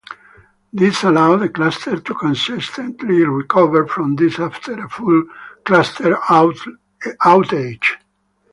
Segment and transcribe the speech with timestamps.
[0.73, 5.25] This allows the cluster to consistently recover from disk after a full
[5.63, 7.97] cluster outage.